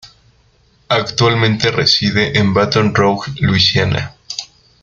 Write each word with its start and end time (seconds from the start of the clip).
Actualmente 0.89 1.69
reside 1.69 2.31
en 2.35 2.55
Baton 2.55 2.91
Rouge, 2.95 3.33
Luisiana. 3.39 4.15